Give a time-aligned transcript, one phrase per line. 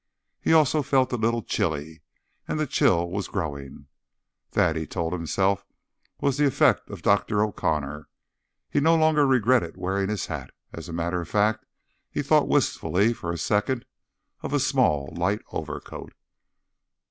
[0.41, 2.01] He also felt a little chilly,
[2.47, 3.85] and the chill was growing.
[4.53, 5.63] That, he told himself,
[6.19, 7.43] was the effect of Dr.
[7.43, 8.07] O'Connor.
[8.67, 10.55] He no longer regretted wearing his hat.
[10.73, 11.67] As a matter of fact,
[12.09, 13.85] he thought wistfully for a second
[14.41, 16.13] of a small, light overcoat.